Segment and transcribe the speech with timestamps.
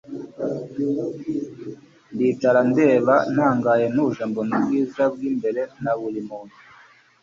[2.13, 6.57] ndicara ndeba ntangaye ntuje, mbona ubwiza bw'imbere na buri muntu